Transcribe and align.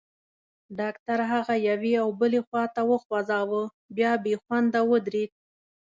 ډاکټر 0.79 1.19
هغه 1.31 1.55
یوې 1.69 1.93
او 2.03 2.07
بلې 2.19 2.41
خواته 2.47 2.81
وخوځاوه، 2.91 3.61
بیا 3.95 4.11
بېخونده 4.23 4.81
ودرېد. 4.89 5.31